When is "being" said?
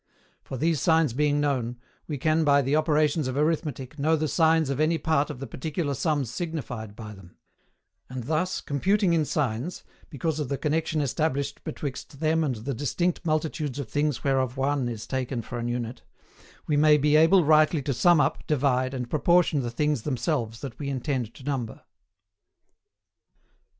1.13-1.39